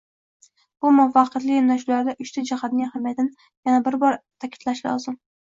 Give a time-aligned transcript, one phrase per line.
[0.85, 5.25] Bu muvaffaqiyatli yondashuvlarda uchta jihatning ahamiyatini yana bir bor ta'kidlash lozim: